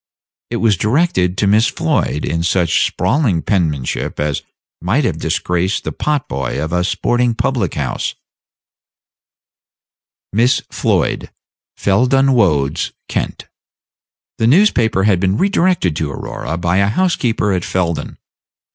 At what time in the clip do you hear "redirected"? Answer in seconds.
15.37-15.95